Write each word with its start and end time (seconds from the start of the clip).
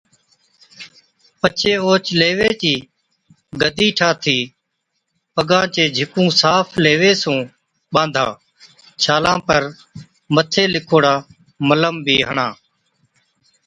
پڇي 1.39 1.71
اوهچ 1.83 2.05
ليوي 2.19 2.51
چِي 2.61 2.75
گڌِي 3.61 3.89
ٺاهٿِي 3.99 4.39
پگان 5.35 5.65
چي 5.73 5.83
جھِڪُون 5.95 6.27
صاف 6.41 6.67
ليوي 6.83 7.11
سُون 7.21 7.39
ٻانڌا۔ 7.93 8.25
ڇالان 9.03 9.37
پر 9.47 9.61
مٿي 10.35 10.63
لِکوڙا 10.73 11.15
ملم 11.67 11.95
بِي 12.05 12.17
هڻا 12.27 12.47